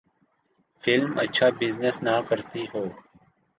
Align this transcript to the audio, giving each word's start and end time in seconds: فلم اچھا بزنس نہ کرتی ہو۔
فلم 0.83 1.11
اچھا 1.23 1.47
بزنس 1.59 1.95
نہ 2.05 2.13
کرتی 2.29 2.63
ہو۔ 2.73 2.83